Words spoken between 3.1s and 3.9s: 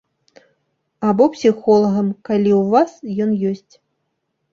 ён ёсць.